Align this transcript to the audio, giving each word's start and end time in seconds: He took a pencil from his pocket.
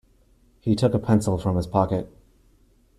He 0.61 0.75
took 0.75 0.95
a 0.95 0.97
pencil 0.99 1.37
from 1.37 1.57
his 1.57 1.67
pocket. 1.67 2.11